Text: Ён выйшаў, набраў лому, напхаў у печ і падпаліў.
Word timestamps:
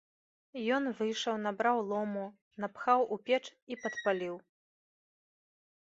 Ён 0.77 0.83
выйшаў, 1.01 1.35
набраў 1.45 1.77
лому, 1.91 2.25
напхаў 2.65 2.99
у 3.17 3.21
печ 3.29 3.43
і 3.47 3.73
падпаліў. 3.87 4.35